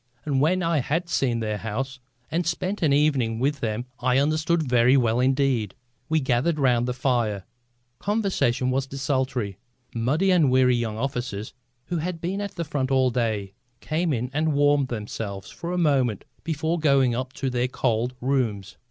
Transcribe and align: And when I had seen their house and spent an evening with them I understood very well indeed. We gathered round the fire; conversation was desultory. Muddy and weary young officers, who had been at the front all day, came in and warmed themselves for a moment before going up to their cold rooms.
And 0.25 0.41
when 0.41 0.63
I 0.63 0.79
had 0.79 1.09
seen 1.09 1.41
their 1.41 1.59
house 1.59 1.99
and 2.31 2.47
spent 2.47 2.81
an 2.81 2.91
evening 2.91 3.37
with 3.37 3.59
them 3.59 3.85
I 3.99 4.17
understood 4.17 4.63
very 4.67 4.97
well 4.97 5.19
indeed. 5.19 5.75
We 6.09 6.19
gathered 6.19 6.57
round 6.57 6.87
the 6.87 6.93
fire; 6.95 7.43
conversation 7.99 8.71
was 8.71 8.87
desultory. 8.87 9.59
Muddy 9.93 10.31
and 10.31 10.49
weary 10.49 10.75
young 10.75 10.97
officers, 10.97 11.53
who 11.85 11.97
had 11.97 12.19
been 12.19 12.41
at 12.41 12.55
the 12.55 12.65
front 12.65 12.89
all 12.89 13.11
day, 13.11 13.53
came 13.79 14.11
in 14.11 14.31
and 14.33 14.53
warmed 14.53 14.87
themselves 14.87 15.51
for 15.51 15.71
a 15.71 15.77
moment 15.77 16.25
before 16.43 16.79
going 16.79 17.13
up 17.13 17.31
to 17.33 17.51
their 17.51 17.67
cold 17.67 18.15
rooms. 18.21 18.77